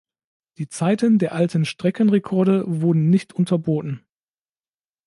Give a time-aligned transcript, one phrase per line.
[0.57, 4.03] Die Zeiten der alten Streckenrekorde wurden nicht unterboten.